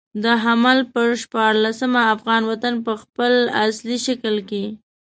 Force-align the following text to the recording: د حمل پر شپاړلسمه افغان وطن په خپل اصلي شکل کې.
د 0.23 0.25
حمل 0.43 0.79
پر 0.93 1.07
شپاړلسمه 1.21 2.01
افغان 2.15 2.43
وطن 2.51 2.73
په 2.85 2.93
خپل 3.01 3.33
اصلي 3.65 3.97
شکل 4.07 4.35
کې. 4.49 4.65